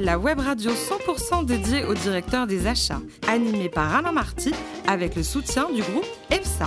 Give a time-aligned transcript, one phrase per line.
[0.00, 4.52] la web radio 100% dédiée au directeur des achats, animée par Alain Marty
[4.88, 6.66] avec le soutien du groupe EFSA.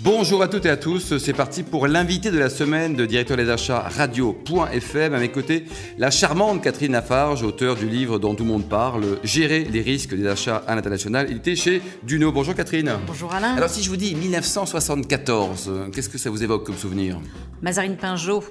[0.00, 3.36] Bonjour à toutes et à tous, c'est parti pour l'invité de la semaine de directeur
[3.36, 5.14] des achats radio.fm.
[5.14, 5.64] À mes côtés,
[5.96, 10.14] la charmante Catherine Lafarge, auteure du livre dont tout le monde parle, Gérer les risques
[10.14, 11.28] des achats à l'international.
[11.30, 12.32] Il était chez Duno.
[12.32, 12.92] Bonjour Catherine.
[13.06, 13.54] Bonjour Alain.
[13.54, 17.20] Alors si je vous dis 1974, qu'est-ce que ça vous évoque comme souvenir?
[17.62, 18.42] Mazarine Pinjot,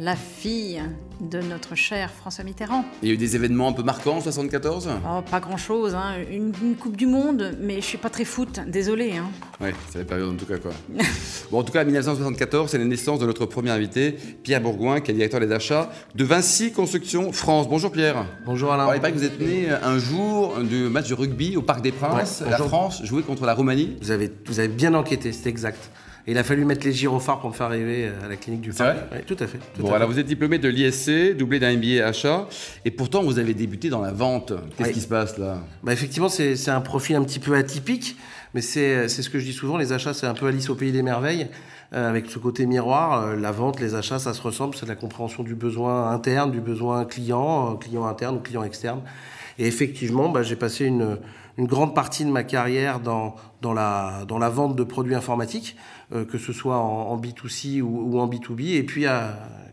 [0.00, 0.82] la fille
[1.20, 2.86] de notre cher François Mitterrand.
[3.02, 6.14] Il y a eu des événements un peu marquants en 74 Oh, pas grand-chose, hein.
[6.30, 9.12] une, une Coupe du Monde, mais je suis pas très foot, désolé.
[9.18, 9.28] Hein.
[9.60, 10.70] Oui, c'est la période en tout cas quoi.
[11.50, 15.10] bon, en tout cas, 1974, c'est la naissance de notre premier invité, Pierre Bourgoin, qui
[15.10, 17.68] est directeur des achats de Vinci Construction France.
[17.68, 18.24] Bonjour Pierre.
[18.46, 18.84] Bonjour Alain.
[18.84, 21.82] Alors, il paraît que vous êtes né un jour du match de rugby au Parc
[21.82, 22.40] des Princes.
[22.42, 22.56] Ouais, la.
[22.56, 23.98] France jouait contre la Roumanie.
[24.00, 25.90] Vous avez, vous avez bien enquêté, c'est exact.
[26.26, 28.70] Et il a fallu mettre les gyrophares pour me faire arriver à la clinique du
[28.72, 29.58] vrai Oui, Tout à fait.
[29.74, 30.14] tout Bon, à alors fait.
[30.14, 32.46] vous êtes diplômé de l'ISC, doublé d'un MBA achat,
[32.84, 34.52] et pourtant vous avez débuté dans la vente.
[34.76, 35.58] Qu'est-ce qui se passe là?
[35.82, 38.16] Bah, effectivement, c'est un profil un petit peu atypique,
[38.54, 40.74] mais c'est c'est ce que je dis souvent, les achats, c'est un peu Alice au
[40.74, 41.48] pays des merveilles,
[41.94, 43.22] euh, avec ce côté miroir.
[43.22, 46.60] Euh, la vente, les achats, ça se ressemble, c'est la compréhension du besoin interne, du
[46.60, 49.00] besoin client, euh, client interne ou client externe.
[49.58, 51.16] Et effectivement, bah, j'ai passé une,
[51.58, 55.76] une grande partie de ma carrière dans, dans, la, vente de produits informatiques,
[56.12, 58.76] euh, que ce soit en, en B2C ou, en B2B.
[58.76, 59.30] Et puis, euh,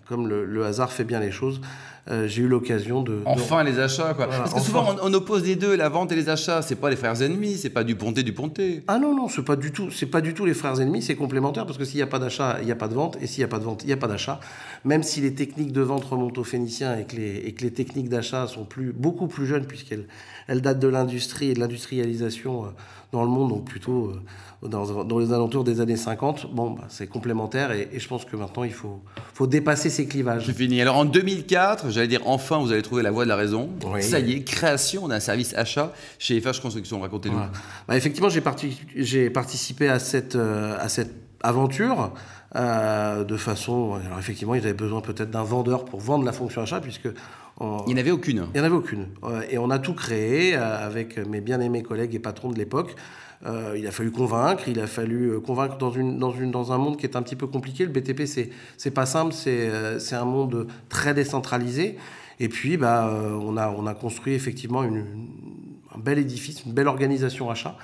[0.08, 1.62] comme le hasard fait bien les choses,
[2.10, 3.14] euh, j'ai eu l'occasion de...
[3.16, 4.28] de- Enfin les achats quoi.
[4.28, 4.66] Voilà, Parce que enfin.
[4.66, 6.62] souvent on, on oppose les deux, la vente et les achats.
[6.62, 8.84] C'est pas les frères ennemis, c'est pas du ponté du ponté.
[8.88, 11.16] Ah non, non, c'est pas du tout, c'est pas du tout les frères ennemis, c'est
[11.16, 13.28] complémentaire parce que s'il n'y a pas d'achat, il n'y a pas de vente, et
[13.28, 14.40] s'il n'y a pas de vente, il n'y a pas d'achat.
[14.86, 17.72] Même si les techniques de vente remontent aux Phéniciens et que les, et que les
[17.72, 20.08] techniques d'achat sont plus, beaucoup plus jeunes puisqu'elles
[20.48, 22.68] elles datent de l'industrie et de l'industrialisation euh,
[23.12, 24.12] dans le monde, donc plutôt
[24.64, 28.08] euh, dans, dans les alentours des années 50, bon, bah, c'est complémentaire et, et je
[28.08, 29.02] pense que maintenant il faut,
[29.34, 30.46] faut dépasser ces clivages.
[30.46, 30.82] J'ai fini.
[30.82, 33.70] Alors en 2004, j'allais dire enfin vous allez trouver la voie de la raison.
[33.86, 34.02] Oui.
[34.04, 37.00] Ça y est, création d'un service achat chez FH Construction.
[37.00, 37.36] Racontez-nous.
[37.36, 37.52] Voilà.
[37.88, 42.14] Bah, effectivement, j'ai parti- j'ai participé à cette, euh, à cette aventure
[42.56, 44.00] euh, de façon.
[44.06, 47.10] Alors, effectivement, ils avaient besoin peut-être d'un vendeur pour vendre la fonction achat, puisque.
[47.60, 48.46] on- Il n'y en avait aucune.
[48.54, 49.08] il n'y en avait aucune.
[49.24, 52.96] Euh, Et on a tout créé euh, avec mes bien-aimés collègues et patrons de l'époque.
[53.46, 56.78] Euh, il a fallu convaincre, il a fallu convaincre dans, une, dans, une, dans un
[56.80, 57.86] monde qui est un petit peu compliqué.
[57.86, 58.24] Le BTP,
[58.78, 61.98] c'est pas simple, c'est un monde très décentralisé.
[62.40, 63.12] Et puis, bah,
[63.42, 65.06] on, a, on a construit effectivement une,
[65.98, 67.76] un bel édifice, une belle organisation achat.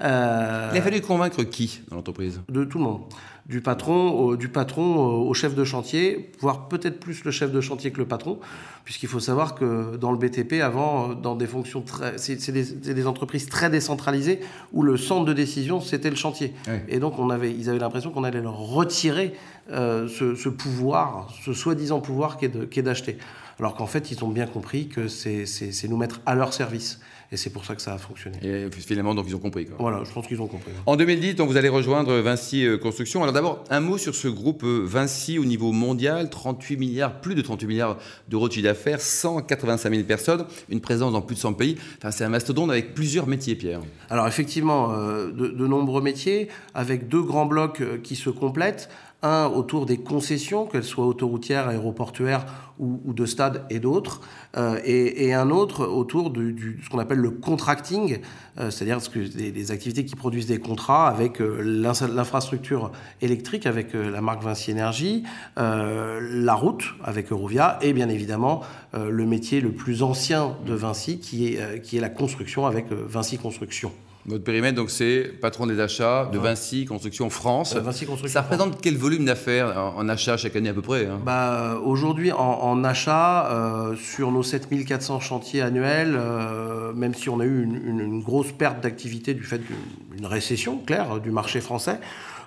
[0.00, 2.40] Euh, Il a fallu convaincre qui dans l'entreprise?
[2.48, 3.02] de tout le monde.
[3.52, 7.60] Du patron, au, du patron au, chef de chantier, voire peut-être plus le chef de
[7.60, 8.38] chantier que le patron,
[8.86, 12.16] puisqu'il faut savoir que dans le BTP, avant, euh, dans des fonctions très.
[12.16, 14.40] C'est des, entreprises très décentralisées
[14.72, 16.54] où le centre de décision, c'était le chantier.
[16.88, 19.34] Et donc, on avait, ils avaient l'impression qu'on allait leur retirer
[19.70, 23.18] euh, ce, ce pouvoir, ce soi-disant pouvoir qui est d'acheter.
[23.58, 25.44] Alors qu'en fait, ils ont bien compris que c'est
[25.90, 27.00] nous mettre à leur service.
[27.32, 28.36] Et c'est pour ça que ça a fonctionné.
[28.42, 29.64] Et finalement, donc ils ont compris.
[29.64, 29.76] Quoi.
[29.78, 30.70] Voilà, je pense qu'ils ont compris.
[30.84, 33.22] En 2010, donc, vous allez rejoindre Vinci euh, Construction.
[33.22, 37.34] Alors d'abord, un mot sur ce groupe euh, Vinci au niveau mondial, 38 milliards, plus
[37.34, 37.96] de 38 milliards
[38.28, 41.76] d'euros de chiffre d'affaires, 185 000 personnes, une présence dans plus de 100 pays.
[42.10, 43.80] C'est un mastodonte avec plusieurs métiers, Pierre.
[44.10, 48.88] Alors effectivement, euh, de, de nombreux métiers, avec deux grands blocs euh, qui se complètent.
[49.22, 52.44] Un autour des concessions, qu'elles soient autoroutières, aéroportuaires
[52.80, 54.20] ou, de stades et d'autres.
[54.56, 58.18] Euh, et, un autre autour du- ce qu'on appelle le contracting,
[58.58, 58.98] euh, c'est-à-dire
[59.34, 62.90] des, activités qui produisent des contrats avec euh, l'infrastructure
[63.20, 65.22] électrique, avec la marque Vinci Énergie,
[65.56, 68.62] la route avec Eurovia et bien évidemment
[68.94, 73.38] le métier le plus ancien de Vinci qui est, qui est la construction avec Vinci
[73.38, 73.92] Construction.
[74.24, 77.74] Votre périmètre, donc, c'est patron des achats de Vinci Construction France.
[77.74, 80.80] Euh, Vinci Construction Ça représente quel volume d'affaires en, en achat chaque année à peu
[80.82, 81.18] près hein?
[81.24, 87.40] Bah, Aujourd'hui, en, en achat, euh, sur nos 7400 chantiers annuels, euh, même si on
[87.40, 89.76] a eu une, une- une grosse perte d'activité du fait d'une
[90.16, 91.98] d'une récession claire du marché français,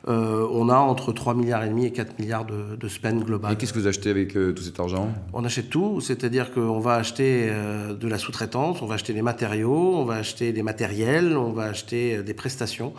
[0.07, 3.53] euh, on a entre 3 milliards et demi et 4 milliards de, de spend global.
[3.53, 5.11] Et qu'est-ce que vous achetez avec euh, tout cet argent?
[5.33, 9.23] On achète tout, c'est-à-dire qu'on va acheter euh, de la sous-traitance, on va acheter des
[9.23, 12.93] matériaux, on va acheter des matériels, on va acheter des prestations.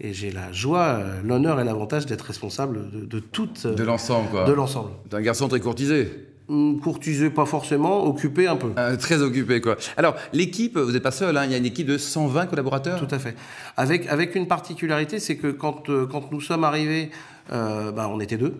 [0.00, 4.44] Et j'ai la joie, l'honneur et l'avantage d'être responsable de, de toute, De l'ensemble, quoi.
[4.44, 4.90] de l'ensemble.
[5.10, 6.25] C'est un garçon très courtisé.
[6.48, 8.70] Courtisé, pas forcément, occupé un peu.
[8.78, 9.76] Euh, très occupé, quoi.
[9.96, 13.04] Alors, l'équipe, vous n'êtes pas seul, hein, il y a une équipe de 120 collaborateurs.
[13.04, 13.34] Tout à fait.
[13.76, 17.10] Avec, avec une particularité, c'est que quand, euh, quand nous sommes arrivés
[17.48, 18.56] bah, on était deux,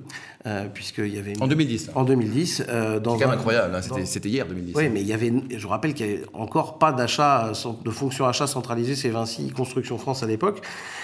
[0.72, 1.32] puisqu'il y avait...
[1.40, 2.66] En 2010 En 2010.
[3.02, 4.74] dans C'est quand même incroyable, hein, c'était hier 2010.
[4.76, 7.50] Oui, mais il y avait, je rappelle qu'il n'y avait encore pas d'achat,
[7.84, 10.62] de fonction achat centralisée chez Vinci Construction France à l'époque.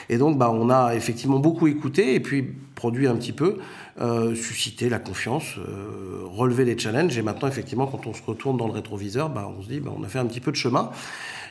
[0.08, 3.58] Et donc, bah, on a effectivement beaucoup écouté et puis produit un petit peu,
[4.35, 5.56] suscité la confiance,
[6.25, 7.17] relevé les challenges.
[7.17, 9.93] Et maintenant, effectivement, quand on se retourne dans le rétroviseur, bah, on se dit, bah,
[9.97, 10.91] on a fait un petit peu de chemin.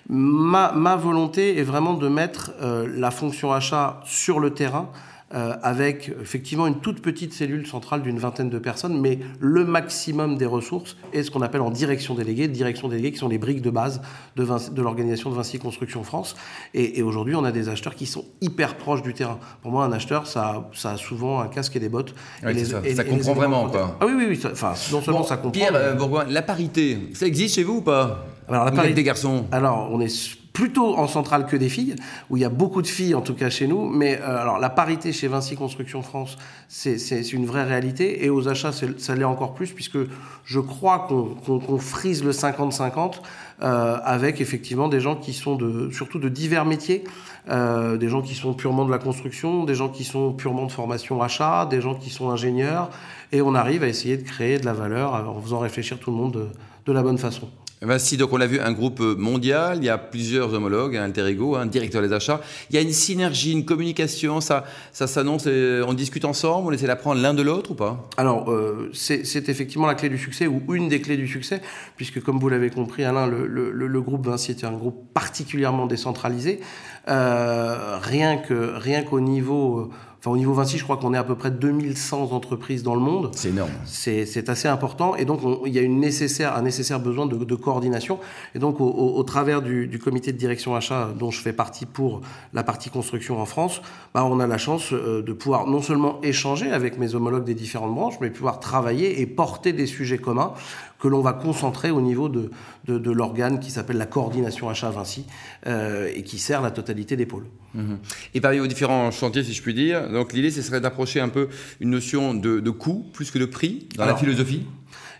[0.09, 4.89] Ma, volonté est vraiment de mettre euh, la fonction achat sur le terrain
[5.33, 10.37] euh, avec effectivement une toute petite cellule centrale d'une vingtaine de personnes, mais le maximum
[10.37, 13.61] des ressources est ce qu'on appelle en direction déléguée, direction déléguée qui sont les briques
[13.61, 14.01] de base
[14.35, 16.35] de, de l'organisation de Vinci Construction France.
[16.73, 19.39] Et, aujourd'hui, on a des acheteurs qui sont hyper proches du terrain.
[19.61, 22.13] Pour moi, un acheteur, ça, ça a souvent un casque et des bottes.
[22.41, 23.97] ça, comprend vraiment, quoi.
[24.01, 24.39] Ah oui, oui, oui.
[24.51, 25.51] Enfin, non seulement ça comprend.
[25.51, 28.25] Pierre euh, Bourgoin, la parité, ça existe chez vous ou pas?
[28.49, 29.45] Alors, la parité des garçons.
[29.51, 31.95] Alors, on est plutôt en centrale que des filles,
[32.29, 33.87] où il y a beaucoup de filles en tout cas chez nous.
[33.89, 36.37] Mais euh, alors la parité chez Vinci Construction France,
[36.67, 38.25] c'est une vraie réalité.
[38.25, 39.97] Et aux achats, ça l'est encore plus, puisque
[40.45, 43.21] je crois qu'on frise le 50-50
[43.61, 47.03] euh, avec effectivement des gens qui sont de, surtout de divers métiers.
[47.49, 50.71] Euh, des gens qui sont purement de la construction, des gens qui sont purement de
[50.71, 52.91] formation achat, des gens qui sont ingénieurs,
[53.31, 56.17] et on arrive à essayer de créer de la valeur en faisant réfléchir tout le
[56.17, 56.51] monde
[56.85, 57.49] de la bonne façon.
[57.83, 61.25] Vinci, donc on l'a vu, un groupe mondial, il y a plusieurs homologues, un alter
[61.25, 62.39] ego, un directeur des achats.
[62.69, 66.85] Il y a une synergie, une communication, ça, ça s'annonce, on discute ensemble, on essaie
[66.85, 68.07] d'apprendre l'un de l'autre ou pas?
[68.17, 71.59] Alors, euh, c'est effectivement la clé du succès, ou une des clés du succès,
[71.95, 76.59] puisque comme vous l'avez compris, Alain, le, le, groupe Vinci est un groupe particulièrement décentralisé.
[77.07, 79.91] Euh, rien qu'au rien qu'au niveau...
[80.21, 83.01] Enfin, au niveau Vinci, je crois qu'on est à peu près 2100 entreprises dans le
[83.01, 83.31] monde.
[83.33, 83.71] C'est énorme.
[83.85, 85.15] C'est assez important.
[85.15, 88.19] Et donc, il y a une nécessaire, un nécessaire besoin de, coordination.
[88.53, 92.21] Et donc, au, travers du, comité de direction achat dont je fais partie pour
[92.53, 93.81] la partie construction en France,
[94.13, 97.55] bah, on a la chance euh, de pouvoir non seulement échanger avec mes homologues des
[97.55, 100.53] différentes branches, mais pouvoir travailler et porter des sujets communs
[101.01, 102.51] que l'on va concentrer au niveau de,
[102.85, 105.25] de, l'organe qui s'appelle la coordination achat Vinci
[105.65, 107.47] euh, et qui sert la totalité des pôles.
[107.73, 107.97] Mhm.
[108.35, 111.29] Et parmi vos différents chantiers, si je puis dire, donc l'idée, ce serait d'approcher un
[111.29, 111.49] peu
[111.79, 114.67] une notion de, de coût plus que de prix dans la philosophie?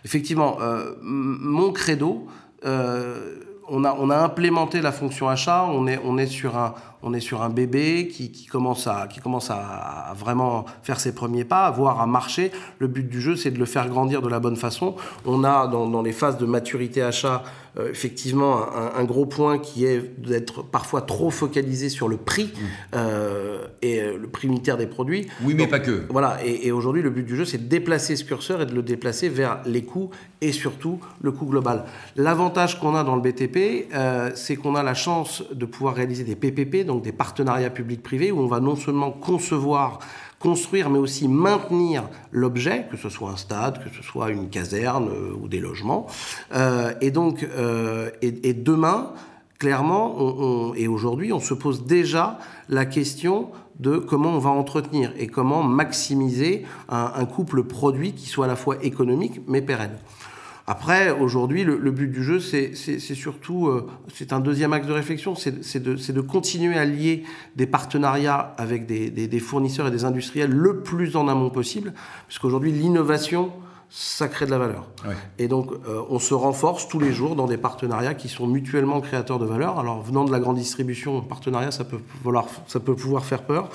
[0.04, 2.28] Effectivement, euh, mon credo,
[2.64, 3.34] euh,
[3.68, 7.12] on, a, on a implémenté la fonction achat, on est, on est sur un on
[7.14, 11.66] est sur un bébé qui, commence, à, qui commence à, vraiment faire ses premiers pas,
[11.66, 12.52] à voir à marcher.
[12.78, 14.94] Le but du jeu, c'est de le faire grandir de la bonne façon.
[15.26, 17.42] On a dans, les phases de maturité achat,
[17.78, 18.66] euh, effectivement,
[18.96, 22.58] un, gros point qui est d'être parfois trop focalisé sur le prix mmh.
[22.94, 25.26] euh, et euh, le prix unitaire des produits.
[25.42, 26.02] Oui, mais pas que.
[26.10, 28.82] Voilà, et, aujourd'hui, le but du jeu, c'est de déplacer ce curseur et de le
[28.82, 30.10] déplacer vers les coûts
[30.40, 31.84] et surtout le coût global.
[32.16, 33.92] L'avantage qu'on a dans le BTP,
[34.34, 38.40] c'est qu'on a la chance de pouvoir réaliser des PPP, donc des partenariats publics-privés, où
[38.40, 39.98] on va non seulement concevoir,
[40.38, 45.08] construire, mais aussi maintenir l'objet, que ce soit un stade, que ce soit une caserne
[45.08, 46.06] euh, ou des logements.
[46.54, 49.12] Euh, et donc, euh, et, demain,
[49.58, 55.28] clairement, et aujourd'hui, on se pose déjà la question de comment on va entretenir et
[55.28, 59.96] comment maximiser un couple produit qui soit à la fois économique mais pérenne.
[60.66, 65.34] Après, aujourd'hui, le, but du jeu, c'est surtout, euh, c'est un deuxième axe de réflexion,
[65.34, 67.24] c'est de, continuer à lier
[67.56, 71.92] des partenariats avec des, fournisseurs et des industriels le plus en amont possible,
[72.28, 73.50] puisqu'aujourd'hui, l'innovation,
[73.90, 74.88] ça crée de la valeur.
[75.38, 79.00] Et donc, euh, on se renforce tous les jours dans des partenariats qui sont mutuellement
[79.00, 79.80] créateurs de valeur.
[79.80, 81.98] Alors, venant de la grande distribution, partenariat, ça peut,
[82.68, 83.68] ça peut pouvoir faire peur.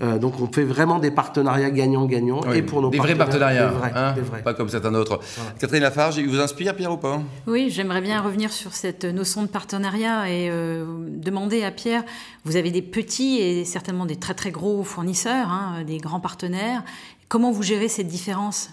[0.00, 4.14] Euh, donc on fait vraiment des partenariats gagnants-gagnants et pour nos des vrais partenariats, hein,
[4.44, 5.20] pas comme certains autres.
[5.58, 7.20] Catherine Lafarge, il vous inspire Pierre ou pas?
[7.46, 12.04] Oui, j'aimerais bien revenir sur cette notion de partenariat et euh, demander à Pierre,
[12.44, 16.82] vous avez des petits et certainement des très très gros fournisseurs, hein, des grands partenaires.
[17.28, 18.70] Comment vous gérez cette différence?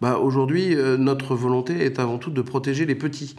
[0.00, 3.34] Bah, Aujourd'hui, euh, notre volonté est avant tout de protéger les petits.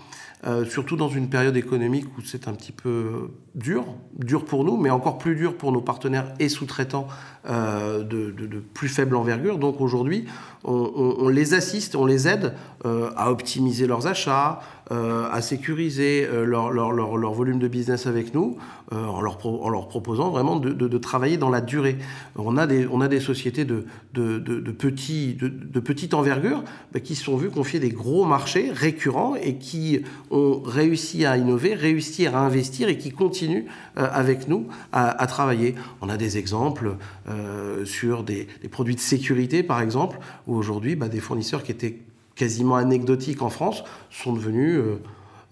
[0.46, 4.78] Euh, surtout dans une période économique où c'est un petit peu dur, dur pour nous,
[4.78, 7.08] mais encore plus dur pour nos partenaires et sous-traitants
[7.50, 9.58] euh, de, plus faible envergure.
[9.58, 10.26] Donc aujourd'hui,
[10.64, 12.54] on, les assiste, on les aide
[12.86, 18.58] euh, à optimiser leurs achats, à sécuriser leur, volume de business avec nous,
[18.92, 21.98] en, leur proposant vraiment de, travailler dans la durée.
[22.38, 26.64] On a des, on a des sociétés de, de, petits, de, petite envergure
[26.94, 31.38] bah, qui se sont vues confier des gros marchés récurrents et qui ont réussi à
[31.38, 33.66] innover, réussi à investir et qui continuent
[33.96, 35.76] avec nous à, à travailler.
[36.02, 36.98] On a des exemples.
[37.30, 42.00] Euh, sur des, produits de sécurité, par exemple, où aujourd'hui, bah, des fournisseurs qui étaient
[42.36, 45.00] quasiment anecdotiques en France sont devenus euh,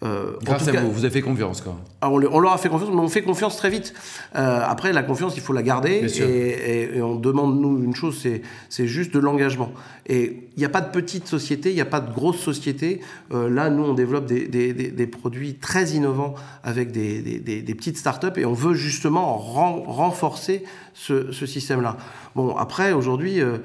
[0.04, 1.78] Euh, Grâce à vous, vous avez fait confiance quoi.
[2.06, 3.92] Ah, on, leur a fait confiance, mais on fait confiance très vite.
[4.36, 6.06] Euh, après, la confiance, il faut la garder.
[6.22, 8.24] Et, on demande, nous, une chose,
[8.70, 9.72] c'est juste de l'engagement.
[10.06, 13.02] Et il n'y a pas de petite société, il n'y a pas de grosse société.
[13.34, 17.42] Euh, là, nous, on développe des, des, des, produits très innovants avec des,
[17.75, 21.98] petites startups et on veut justement renforcer ce, ce système-là.
[22.36, 23.58] Bon, après, aujourd'hui, euh,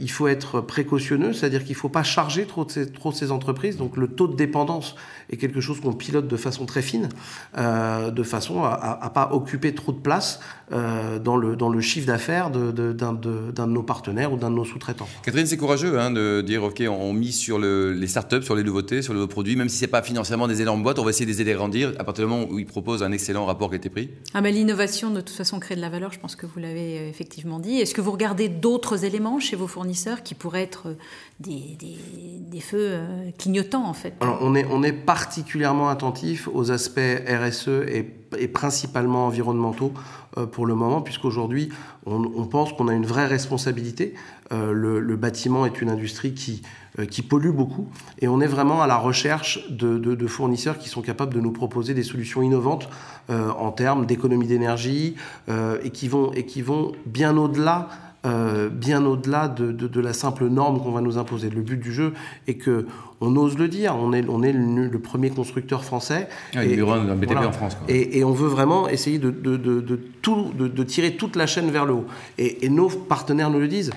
[0.00, 3.16] il faut être précautionneux, c'est-à-dire qu'il ne faut pas charger trop de, ces, trop de
[3.16, 3.76] ces entreprises.
[3.76, 4.96] Donc, le taux de dépendance
[5.30, 7.08] est quelque chose qu'on pilote de façon très fine,
[7.56, 10.40] euh, de façon à ne pas occuper trop de place
[10.72, 14.50] euh, dans, le, dans le chiffre d'affaires d'un de, de, de, nos partenaires ou d'un
[14.50, 15.06] de nos sous-traitants.
[15.22, 18.64] Catherine, c'est courageux hein, de dire, OK, on mise sur le, les startups, sur les
[18.64, 21.04] nouveautés, sur les nouveaux produits, même si ce n'est pas financièrement des énormes boîtes, on
[21.04, 23.12] va essayer de les aider à grandir à partir du moment où ils proposent un
[23.12, 25.90] excellent rapport qui a été pris ah, mais L'innovation, de toute façon, crée de la
[25.90, 27.80] valeur, je pense que vous l'avez euh, effectivement dit.
[27.80, 30.96] Est-ce que vous regardez d'autres éléments chez vos fournisseurs qui pourraient être
[31.40, 31.96] des, des,
[32.40, 33.00] des feux
[33.36, 34.14] clignotants, en fait?
[34.20, 39.92] Alors, on est, on est particulièrement attentif aux aspects RSE et, principalement environnementaux
[40.36, 41.70] euh, pour le moment, puisqu'aujourd'hui,
[42.04, 44.14] on, pense qu'on a une vraie responsabilité.
[44.52, 46.62] Euh, le, bâtiment est une industrie qui,
[46.98, 47.88] euh, qui pollue beaucoup,
[48.20, 51.52] et on est vraiment à la recherche de, de, fournisseurs qui sont capables de nous
[51.52, 52.88] proposer des solutions innovantes
[53.30, 55.14] en termes d'économie d'énergie
[55.48, 57.88] et, qui vont, et qui vont bien au-delà
[58.24, 61.50] euh, bien au-delà de, de, de, la simple norme qu'on va nous imposer.
[61.50, 62.14] Le but du jeu
[62.46, 62.86] est que
[63.20, 66.28] on ose le dire, on est, on est le, le premier constructeur français.
[66.54, 67.48] Ah, et, un BTP voilà.
[67.48, 67.74] en France.
[67.74, 67.86] Quoi.
[67.88, 71.84] Et, et, on veut vraiment essayer de, de tout, de, tirer toute la chaîne vers
[71.84, 72.06] le haut.
[72.38, 73.90] Et, nos partenaires nous le disent.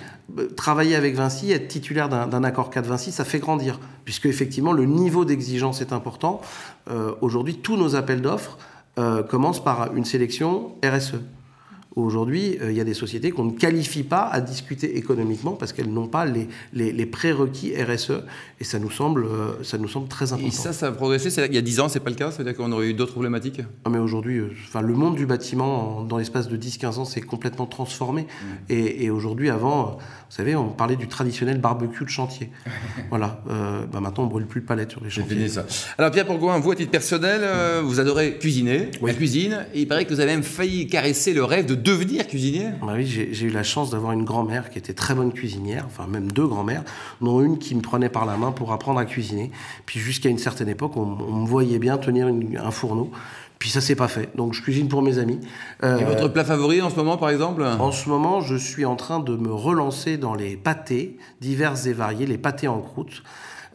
[0.58, 4.84] Travailler avec Vinci, être titulaire d'un accord 4 Vinci, ça fait grandir, puisque effectivement le
[4.84, 6.42] niveau d'exigence est important.
[6.92, 8.58] Euh, Aujourd'hui, tous nos appels d'offres
[9.00, 11.22] euh, commencent par une sélection RSE.
[11.98, 15.74] Aujourd'hui, euh, il y a des sociétés qu'on ne qualifie pas à discuter économiquement parce
[15.74, 18.22] qu'elles n'ont pas les, les, les, prérequis RSE
[18.60, 20.48] et ça nous semble, euh, ça nous semble très important.
[20.48, 22.30] Et ça, ça a progressé Il y a 10 ans, c'est pas le cas?
[22.30, 23.62] C'est-à-dire qu'on aurait eu d'autres problématiques?
[23.84, 27.22] Ah, Mais aujourd'hui, euh, enfin, le monde du bâtiment, dans l'espace de 10-15 ans, s'est
[27.22, 28.22] complètement transformé.
[28.22, 28.46] Mmh.
[28.70, 29.98] Et, et aujourd'hui, avant,
[30.30, 32.50] vous savez, on parlait du traditionnel barbecue de chantier.
[33.10, 33.42] voilà.
[33.50, 35.38] Euh, bah maintenant, on brûle plus de palettes sur les chantiers.
[35.38, 35.66] Fini ça.
[35.98, 39.12] Alors, Pierre Bourgoin, vous, à titre personnel, euh, vous adorez cuisiner, oui.
[39.12, 42.28] la cuisine, et il paraît que vous avez même failli caresser le rêve de devenir
[42.28, 45.86] cuisinier bah Oui, j'ai eu la chance d'avoir une grand-mère qui était très bonne cuisinière,
[45.88, 46.84] enfin même deux grand-mères,
[47.22, 49.52] dont une qui me prenait par la main pour apprendre à cuisiner.
[49.86, 53.10] Puis jusqu'à une certaine époque, on, me voyait bien tenir un fourneau.
[53.60, 54.30] Puis ça s'est pas fait.
[54.36, 55.40] Donc je cuisine pour mes amis.
[55.84, 58.86] Euh, et votre plat favori en ce moment, par exemple En ce moment, je suis
[58.86, 63.24] en train de me relancer dans les pâtés divers et variés, les pâtés en croûte.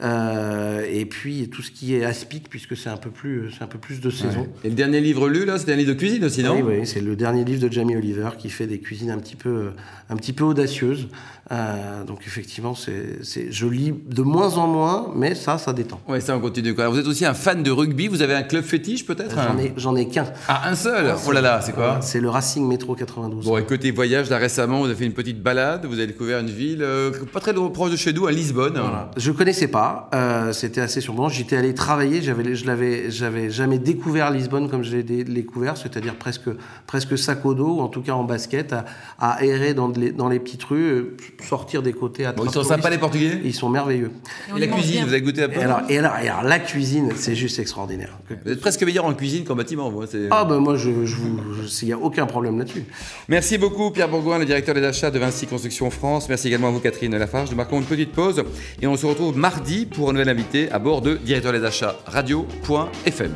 [0.02, 3.68] Euh, et puis tout ce qui est aspic puisque c'est un peu plus c'est un
[3.68, 4.40] peu plus de saison.
[4.40, 4.48] Ouais.
[4.64, 6.86] Et le dernier livre lu là, c'était un livre de cuisine aussi, non Oui, oui
[6.86, 9.70] c'est le dernier livre de Jamie Oliver qui fait des cuisines un petit peu
[10.10, 11.08] un petit peu audacieuses.
[11.50, 13.20] Euh, donc effectivement, c'est
[13.50, 16.00] je lis de moins en moins, mais ça, ça détend.
[16.08, 16.74] Oui, ça on continue.
[16.74, 16.88] Quoi.
[16.88, 18.08] Vous êtes aussi un fan de rugby.
[18.08, 20.26] Vous avez un club fétiche peut-être J'en ai j'en ai qu'un.
[20.48, 23.44] Ah un seul ah, Oh là là, c'est quoi C'est le Racing Métro 92.
[23.44, 25.86] Bon, et côté voyage, là récemment, vous avez fait une petite balade.
[25.86, 28.74] Vous avez découvert une ville euh, pas très proche de chez nous, à Lisbonne.
[28.74, 29.10] Voilà.
[29.16, 30.10] Je connaissais pas.
[30.14, 31.28] Euh, c'était assez surprenant.
[31.28, 36.14] J'étais allé travailler, j'avais, je l'avais, j'avais jamais découvert Lisbonne comme je l'ai découvert, c'est-à-dire
[36.16, 36.48] presque,
[36.86, 38.84] presque sac au dos, ou en tout cas en basket, à,
[39.18, 42.26] à errer dans les, dans les petites rues, sortir des côtés.
[42.26, 43.40] À bon, ils sont sympas les Portugais?
[43.44, 44.10] Ils sont merveilleux.
[44.54, 45.04] Et, et la cuisine, bien.
[45.04, 45.60] vous avez goûté un peu?
[45.60, 48.18] Et alors, et, alors, et alors, la cuisine, c'est juste extraordinaire.
[48.44, 50.04] Vous êtes presque meilleur en cuisine qu'en bâtiment, moi.
[50.30, 51.38] Ah ben moi, je, je vous,
[51.82, 52.84] il n'y a aucun problème là-dessus.
[53.28, 56.28] Merci beaucoup Pierre Bourgoin, le directeur des achats de Vinci Construction France.
[56.28, 57.50] Merci également à vous Catherine Lafarge.
[57.50, 58.42] Nous marquons une petite pause
[58.80, 61.96] et on se retrouve mardi pour un nouvel invité à bord de directeur des achats
[62.06, 63.32] radio.fm.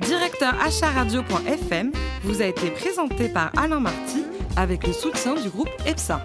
[0.00, 1.90] Directeur achat radio.fm
[2.24, 4.24] vous a été présenté par Alain Marty
[4.56, 6.24] avec le soutien du groupe EPSA.